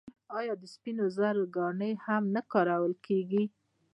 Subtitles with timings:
[0.39, 3.43] آیا د سپینو زرو ګاڼې هم نه کارول کیږي؟